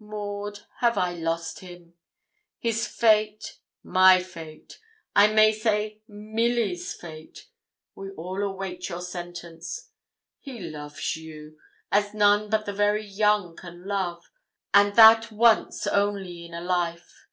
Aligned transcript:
Maud, 0.00 0.60
have 0.78 0.96
I 0.96 1.14
lost 1.14 1.58
him? 1.58 1.94
His 2.60 2.86
fate 2.86 3.58
my 3.82 4.22
fate 4.22 4.78
I 5.16 5.26
may 5.26 5.52
say 5.52 6.02
Milly's 6.06 6.94
fate; 6.94 7.48
we 7.96 8.10
all 8.12 8.40
await 8.44 8.88
your 8.88 9.00
sentence. 9.00 9.90
He 10.38 10.60
loves 10.60 11.16
you, 11.16 11.58
as 11.90 12.14
none 12.14 12.48
but 12.48 12.64
the 12.64 12.72
very 12.72 13.04
young 13.04 13.56
can 13.56 13.86
love, 13.88 14.30
and 14.72 14.94
that 14.94 15.32
once 15.32 15.84
only 15.88 16.46
in 16.46 16.54
a 16.54 16.60
life. 16.60 17.26